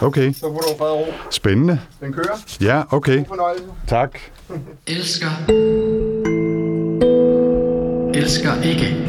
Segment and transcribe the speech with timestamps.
[0.00, 0.32] Okay.
[0.32, 1.04] Så får du fred og ro.
[1.30, 1.80] Spændende.
[2.00, 2.56] Den kører.
[2.60, 3.16] Ja, okay.
[3.16, 3.64] God fornøjelse.
[3.86, 4.18] Tak.
[4.86, 5.28] Elsker.
[8.14, 9.08] Elsker ikke.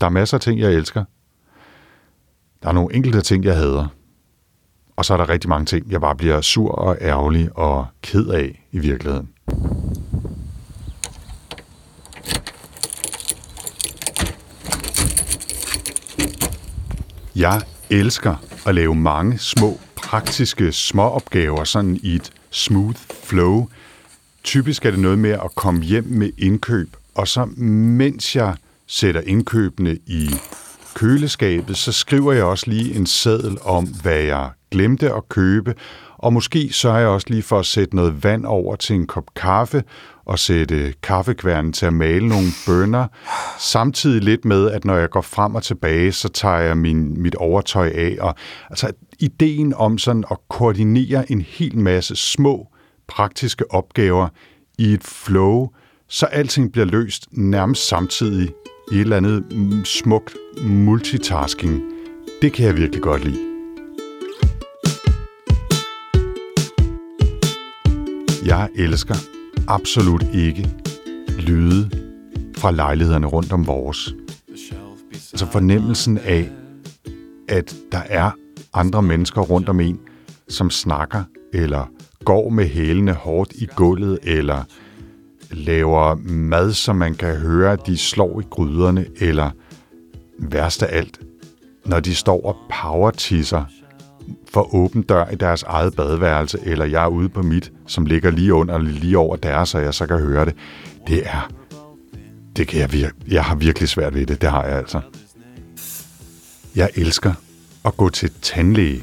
[0.00, 1.04] Der er masser af ting, jeg elsker.
[2.62, 3.86] Der er nogle enkelte ting, jeg hader.
[4.96, 8.26] Og så er der rigtig mange ting, jeg bare bliver sur og ærgerlig og ked
[8.28, 9.33] af i virkeligheden.
[17.36, 23.68] Jeg elsker at lave mange små, praktiske småopgaver sådan i et smooth flow.
[24.44, 28.54] Typisk er det noget med at komme hjem med indkøb, og så mens jeg
[28.86, 30.30] sætter indkøbene i
[30.94, 35.74] køleskabet, så skriver jeg også lige en seddel om, hvad jeg glemte at købe,
[36.24, 39.34] og måske sørger jeg også lige for at sætte noget vand over til en kop
[39.36, 39.82] kaffe,
[40.24, 43.06] og sætte kaffekværnen til at male nogle bønner.
[43.58, 47.34] Samtidig lidt med, at når jeg går frem og tilbage, så tager jeg min, mit
[47.34, 48.16] overtøj af.
[48.20, 48.34] Og,
[48.70, 52.68] altså, ideen om sådan at koordinere en hel masse små,
[53.08, 54.28] praktiske opgaver
[54.78, 55.68] i et flow,
[56.08, 58.50] så alting bliver løst nærmest samtidig
[58.92, 59.44] i et eller andet
[59.84, 61.82] smukt multitasking.
[62.42, 63.53] Det kan jeg virkelig godt lide.
[68.46, 69.14] Jeg elsker
[69.68, 70.70] absolut ikke
[71.38, 71.90] lyde
[72.56, 74.14] fra lejlighederne rundt om vores.
[75.32, 76.50] Altså fornemmelsen af,
[77.48, 78.30] at der er
[78.74, 80.00] andre mennesker rundt om en,
[80.48, 81.90] som snakker, eller
[82.24, 84.64] går med hælene hårdt i gulvet, eller
[85.50, 89.50] laver mad, som man kan høre, at de slår i gryderne, eller
[90.38, 91.20] værst af alt,
[91.86, 93.64] når de står og powertisser
[94.52, 98.30] for åben dør i deres eget badeværelse, eller jeg er ude på mit, som ligger
[98.30, 100.54] lige under, lige over deres, så jeg så kan høre det.
[101.06, 101.50] Det er...
[102.56, 104.40] Det kan jeg vir- Jeg har virkelig svært ved det.
[104.40, 105.00] Det har jeg altså.
[106.74, 107.32] Jeg elsker
[107.84, 109.02] at gå til tandlæge.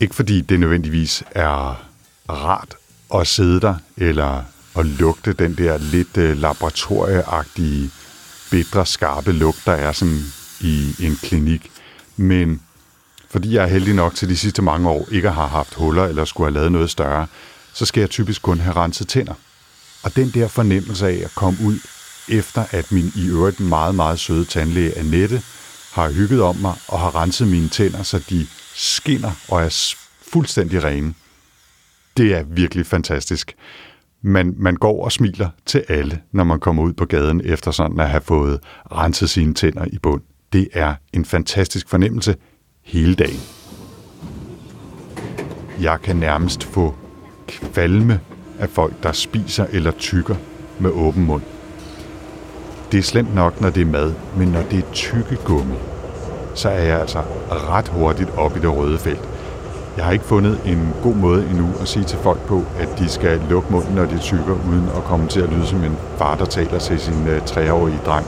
[0.00, 1.84] Ikke fordi det nødvendigvis er
[2.30, 2.74] rart
[3.14, 4.42] at sidde der, eller
[4.78, 7.90] at lugte den der lidt øh, laboratorieagtige,
[8.50, 10.20] bitre, skarpe lugt, der er sådan
[10.60, 11.70] i en klinik.
[12.16, 12.60] Men
[13.30, 16.24] fordi jeg er heldig nok til de sidste mange år ikke har haft huller eller
[16.24, 17.26] skulle have lavet noget større,
[17.72, 19.34] så skal jeg typisk kun have renset tænder.
[20.02, 21.78] Og den der fornemmelse af at komme ud,
[22.28, 25.42] efter at min i øvrigt meget, meget søde tandlæge Annette
[25.92, 29.94] har hygget om mig og har renset mine tænder, så de skinner og er
[30.32, 31.14] fuldstændig rene.
[32.16, 33.54] Det er virkelig fantastisk.
[34.22, 38.00] Man, man går og smiler til alle, når man kommer ud på gaden efter sådan
[38.00, 38.60] at have fået
[38.92, 40.22] renset sine tænder i bund.
[40.52, 42.36] Det er en fantastisk fornemmelse
[42.84, 43.40] hele dagen.
[45.80, 46.94] Jeg kan nærmest få
[47.46, 48.20] kvalme
[48.58, 50.34] af folk, der spiser eller tykker
[50.78, 51.42] med åben mund.
[52.92, 55.74] Det er slemt nok, når det er mad, men når det er tykke gummi,
[56.54, 59.28] så er jeg altså ret hurtigt op i det røde felt.
[59.96, 63.08] Jeg har ikke fundet en god måde endnu at sige til folk på, at de
[63.08, 66.36] skal lukke munden, når de tykker, uden at komme til at lyde som en far,
[66.36, 68.26] der taler til sin øh, treårige dreng.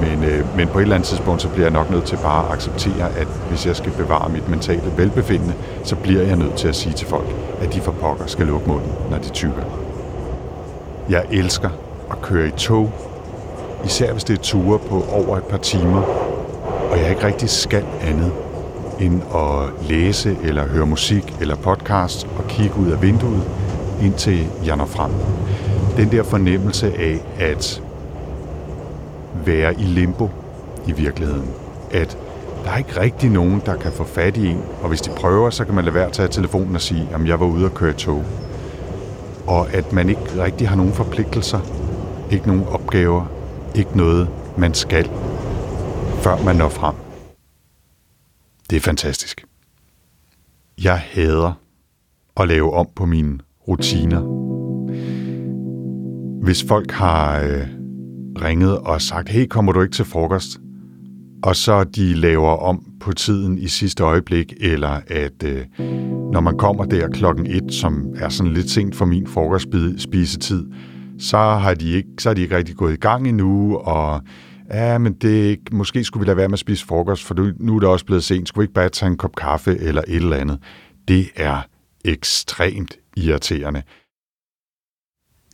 [0.00, 2.46] Men, øh, men på et eller andet tidspunkt, så bliver jeg nok nødt til bare
[2.46, 6.68] at acceptere, at hvis jeg skal bevare mit mentale velbefindende, så bliver jeg nødt til
[6.68, 7.26] at sige til folk,
[7.60, 9.62] at de for pokker skal lukke munden, når de tykker.
[11.08, 11.70] Jeg elsker
[12.10, 12.92] at køre i tog,
[13.84, 16.02] især hvis det er ture på over et par timer,
[16.90, 18.32] og jeg ikke rigtig skal andet
[19.00, 23.42] end at læse eller høre musik eller podcast og kigge ud af vinduet,
[24.02, 25.10] indtil jeg når frem.
[25.96, 27.82] Den der fornemmelse af, at
[29.46, 30.30] være i limbo
[30.86, 31.50] i virkeligheden.
[31.90, 32.18] At
[32.64, 35.50] der er ikke rigtig nogen, der kan få fat i en, og hvis de prøver,
[35.50, 37.74] så kan man lade være at tage telefonen og sige, at jeg var ude og
[37.74, 38.24] køre tog.
[39.46, 41.60] Og at man ikke rigtig har nogen forpligtelser,
[42.30, 43.26] ikke nogen opgaver,
[43.74, 45.10] ikke noget, man skal,
[46.22, 46.94] før man når frem.
[48.70, 49.44] Det er fantastisk.
[50.84, 51.52] Jeg hader
[52.36, 54.20] at lave om på mine rutiner.
[56.42, 57.79] Hvis folk har øh,
[58.42, 60.60] ringet og sagt, hey, kommer du ikke til frokost?
[61.42, 65.66] Og så de laver om på tiden i sidste øjeblik, eller at øh,
[66.32, 70.66] når man kommer der klokken et, som er sådan lidt sent for min frokostspisetid,
[71.18, 74.22] så har de ikke, så har de ikke rigtig gået i gang endnu, og
[74.70, 77.80] ja, men det, måske skulle vi lade være med at spise frokost, for nu er
[77.80, 78.48] det også blevet sent.
[78.48, 80.58] Skulle vi ikke bare tage en kop kaffe eller et eller andet?
[81.08, 81.62] Det er
[82.04, 83.82] ekstremt irriterende.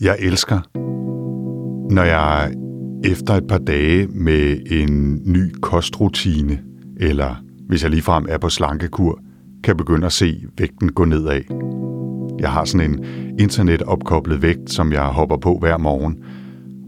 [0.01, 0.61] Jeg elsker,
[1.95, 2.55] når jeg
[3.05, 6.59] efter et par dage med en ny kostrutine,
[6.97, 7.35] eller
[7.69, 9.21] hvis jeg ligefrem er på slankekur,
[9.65, 11.41] kan begynde at se vægten gå nedad.
[12.41, 13.05] Jeg har sådan en
[13.39, 16.17] internetopkoblet vægt, som jeg hopper på hver morgen,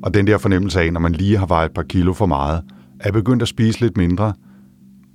[0.03, 2.63] Og den der fornemmelse af, når man lige har vejet et par kilo for meget,
[3.01, 4.33] er begyndt at spise lidt mindre,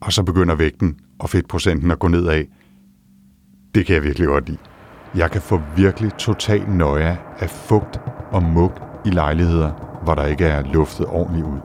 [0.01, 2.43] og så begynder vægten og fedtprocenten at gå nedad,
[3.75, 4.57] det kan jeg virkelig godt lide.
[5.15, 7.99] Jeg kan få virkelig total nøje af fugt
[8.31, 8.71] og mug
[9.05, 11.59] i lejligheder, hvor der ikke er luftet ordentligt ud.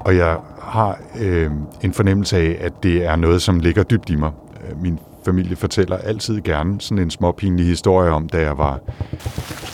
[0.00, 1.50] Og jeg har øh,
[1.80, 4.30] en fornemmelse af, at det er noget, som ligger dybt i mig.
[4.70, 8.80] Øh, min familie fortæller altid gerne sådan en småpinlig historie om, da jeg var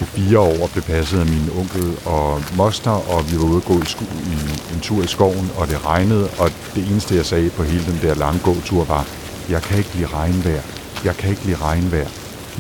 [0.00, 3.64] fire år og blev passet af min onkel og moster, og vi var ude at
[3.64, 4.36] gå i, sko- i
[4.74, 7.98] en tur i skoven, og det regnede, og det eneste, jeg sagde på hele den
[8.02, 9.06] der lange gåtur var,
[9.50, 10.62] jeg kan ikke lide regnvejr,
[11.04, 12.08] jeg kan ikke lide regnvejr.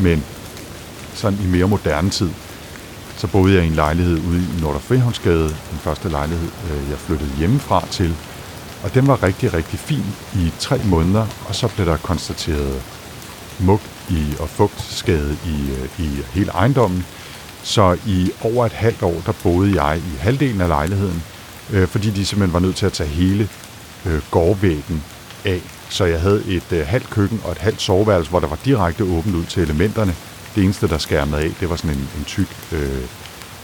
[0.02, 0.24] Men
[1.14, 2.30] sådan i mere moderne tid,
[3.20, 6.98] så boede jeg i en lejlighed ude i Nordre Frihavnsgade, den første lejlighed, øh, jeg
[6.98, 8.14] flyttede hjemmefra til.
[8.82, 12.82] Og den var rigtig, rigtig fin i tre måneder, og så blev der konstateret
[13.58, 13.80] mug
[14.10, 17.06] i, og fugtskade i, øh, i hele ejendommen.
[17.62, 21.22] Så i over et halvt år, der boede jeg i halvdelen af lejligheden,
[21.70, 23.48] øh, fordi de simpelthen var nødt til at tage hele
[24.06, 25.04] øh, gårdvæggen
[25.44, 25.60] af.
[25.88, 29.04] Så jeg havde et øh, halvt køkken og et halvt soveværelse, hvor der var direkte
[29.04, 30.14] åbent ud til elementerne.
[30.54, 33.04] Det eneste, der skærmede af, det var sådan en, en tyk, øh,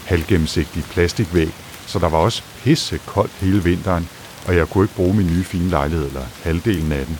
[0.05, 1.49] halvgennemsigtig plastikvæg.
[1.87, 4.09] Så der var også pisse koldt hele vinteren,
[4.47, 7.19] og jeg kunne ikke bruge min nye fine lejlighed, eller halvdelen af den.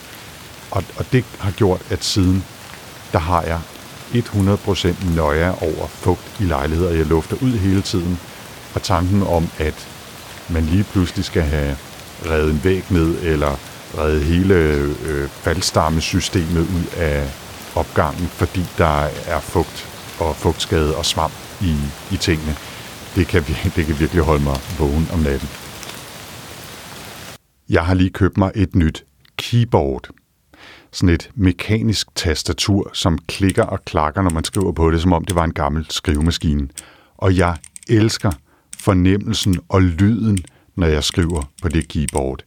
[0.71, 2.45] Og, og det har gjort, at siden,
[3.11, 3.59] der har jeg
[4.13, 6.91] 100% nøje over fugt i lejligheder.
[6.91, 8.19] Jeg lufter ud hele tiden,
[8.75, 9.87] og tanken om, at
[10.49, 11.77] man lige pludselig skal have
[12.25, 13.55] revet en væg ned, eller
[13.97, 17.29] reddet hele øh, faldstammesystemet ud af
[17.79, 19.87] opgangen, fordi der er fugt
[20.19, 21.75] og fugtskade og svamp i,
[22.11, 22.55] i tingene.
[23.15, 23.43] Det kan,
[23.75, 25.49] det kan virkelig holde mig vågen om natten.
[27.69, 29.05] Jeg har lige købt mig et nyt
[29.37, 30.09] keyboard.
[30.91, 35.25] Sådan et mekanisk tastatur, som klikker og klakker, når man skriver på det, som om
[35.25, 36.67] det var en gammel skrivemaskine.
[37.17, 37.57] Og jeg
[37.87, 38.31] elsker
[38.79, 40.37] fornemmelsen og lyden,
[40.75, 42.43] når jeg skriver på det keyboard.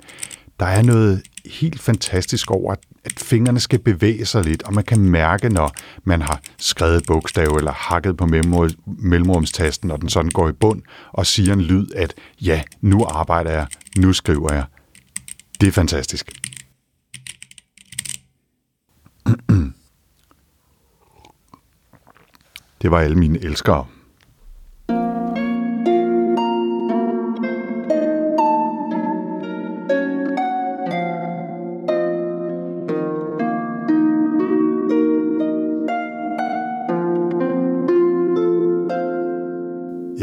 [0.60, 2.78] Der er noget helt fantastisk over, at
[3.16, 5.72] fingrene skal bevæge sig lidt, og man kan mærke, når
[6.04, 8.26] man har skrevet bogstav eller hakket på
[8.86, 10.82] mellemrumstasten, og den sådan går i bund
[11.12, 13.66] og siger en lyd, at ja, nu arbejder jeg,
[13.98, 14.64] nu skriver jeg.
[15.60, 16.32] Det er fantastisk.
[22.82, 23.86] Det var alle mine elskere.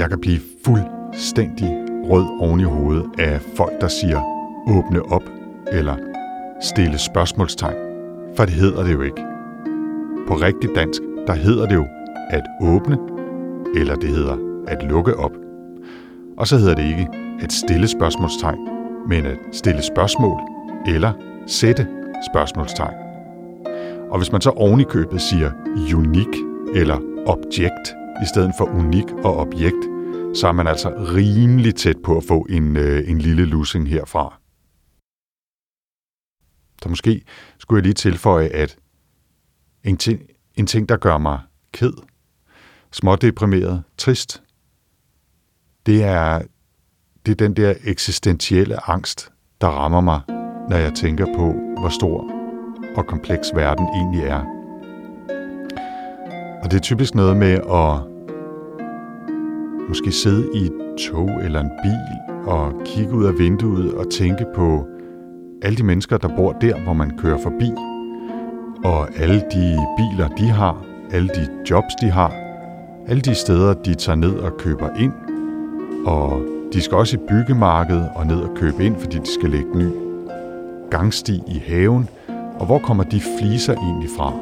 [0.07, 1.69] Jeg kan blive fuldstændig
[2.09, 4.21] rød oven i hovedet af folk, der siger
[4.67, 5.23] åbne op
[5.71, 5.95] eller
[6.61, 7.75] stille spørgsmålstegn.
[8.35, 9.23] For det hedder det jo ikke.
[10.27, 11.85] På rigtig dansk, der hedder det jo
[12.29, 12.97] at åbne,
[13.75, 14.37] eller det hedder
[14.67, 15.31] at lukke op.
[16.37, 17.07] Og så hedder det ikke
[17.41, 18.59] at stille spørgsmålstegn,
[19.07, 20.39] men at stille spørgsmål
[20.87, 21.13] eller
[21.47, 21.87] sætte
[22.31, 22.95] spørgsmålstegn.
[24.09, 25.51] Og hvis man så oven i købet siger
[25.95, 26.35] unik
[26.75, 29.96] eller objekt i stedet for unik og objekt,
[30.37, 34.39] så er man altså rimelig tæt på at få en, øh, en lille lussing herfra.
[36.83, 37.21] Så måske
[37.57, 38.77] skulle jeg lige tilføje, at
[39.83, 40.21] en ting,
[40.55, 41.39] en ting der gør mig
[41.71, 41.93] ked,
[42.91, 44.43] smådeprimeret, trist,
[45.85, 46.41] det er,
[47.25, 49.31] det er den der eksistentielle angst,
[49.61, 50.21] der rammer mig,
[50.69, 52.31] når jeg tænker på, hvor stor
[52.95, 54.41] og kompleks verden egentlig er.
[56.63, 58.16] Og det er typisk noget med at
[59.87, 64.45] måske sidde i et tog eller en bil og kigge ud af vinduet og tænke
[64.55, 64.87] på
[65.61, 67.71] alle de mennesker, der bor der, hvor man kører forbi,
[68.85, 72.33] og alle de biler, de har, alle de jobs, de har,
[73.07, 75.13] alle de steder, de tager ned og køber ind,
[76.05, 76.41] og
[76.73, 79.89] de skal også i byggemarkedet og ned og købe ind, fordi de skal lægge ny
[80.89, 82.09] gangsti i haven.
[82.59, 84.33] Og hvor kommer de fliser egentlig fra?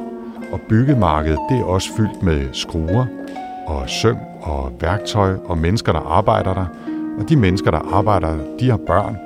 [0.52, 3.06] Og byggemarkedet, det er også fyldt med skruer
[3.66, 6.66] og søm og værktøj og mennesker, der arbejder der.
[7.18, 9.16] Og de mennesker, der arbejder der, de har børn.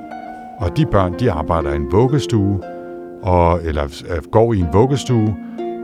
[0.58, 2.60] Og de børn, de arbejder i en vuggestue,
[3.22, 5.36] og, eller øh, går i en vuggestue.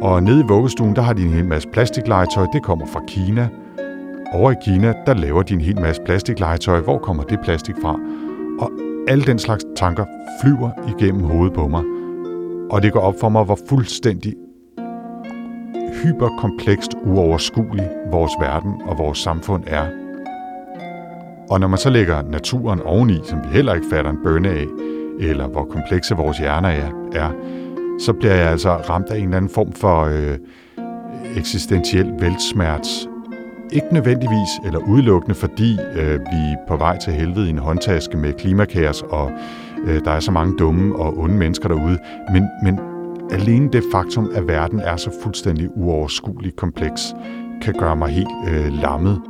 [0.02, 2.46] Og nede i vuggestuen, der har de en hel masse plastiklegetøj.
[2.52, 3.48] Det kommer fra Kina.
[4.32, 6.80] Over i Kina, der laver de en hel masse plastiklegetøj.
[6.80, 7.98] Hvor kommer det plastik fra?
[8.60, 8.70] Og
[9.08, 10.04] alle den slags tanker
[10.42, 11.82] flyver igennem hovedet på mig.
[12.70, 14.34] Og det går op for mig, hvor fuldstændig
[16.06, 19.86] hyperkomplekst uoverskuelig vores verden og vores samfund er.
[21.50, 24.66] Og når man så lægger naturen oveni, som vi heller ikke fatter en bønne af,
[25.20, 27.30] eller hvor komplekse vores hjerner er, er
[28.00, 30.38] så bliver jeg altså ramt af en eller anden form for øh,
[31.36, 33.08] eksistentiel væltsmerts
[33.72, 38.16] ikke nødvendigvis eller udelukkende, fordi øh, vi er på vej til helvede i en håndtaske
[38.16, 39.32] med klimakaos, og
[39.86, 41.98] øh, der er så mange dumme og onde mennesker derude,
[42.32, 42.80] men, men
[43.30, 47.02] alene det faktum, at verden er så fuldstændig uoverskuelig kompleks,
[47.62, 49.22] kan gøre mig helt øh, lammet.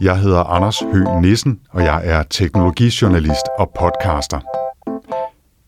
[0.00, 4.40] Jeg hedder Anders Høgh Nissen, og jeg er teknologijournalist og podcaster.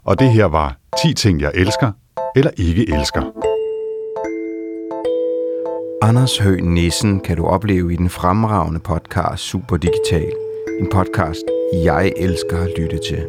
[0.05, 1.93] Og det her var 10 ting, jeg elsker
[2.37, 3.23] eller ikke elsker.
[6.03, 10.33] Anders Høgh Nissen kan du opleve i den fremragende podcast Super Digital.
[10.81, 11.45] En podcast,
[11.85, 13.27] jeg elsker at lytte til.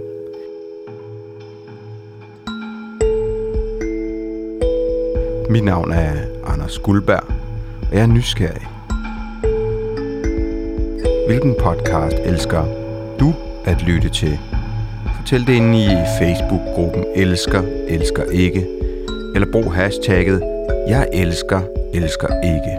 [5.50, 6.12] Mit navn er
[6.46, 7.24] Anders Guldberg,
[7.90, 8.77] og jeg er nysgerrig.
[11.28, 12.64] Hvilken podcast elsker
[13.20, 13.34] du
[13.66, 14.40] at lytte til?
[15.18, 15.88] Fortæl det inde i
[16.20, 18.68] Facebook-gruppen Elsker, Elsker Ikke,
[19.36, 20.42] eller brug hashtagget
[20.88, 21.62] Jeg elsker,
[21.94, 22.74] elsker ikke.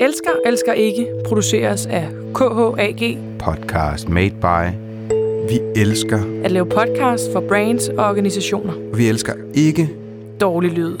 [0.00, 3.18] Elsker, elsker ikke produceres af KHAG.
[3.38, 4.87] Podcast made by
[5.48, 8.72] Vi elsker, At lave podcast for brands og organisationer.
[8.96, 9.88] vi elsker ikke
[10.40, 10.96] Dårlig lyd.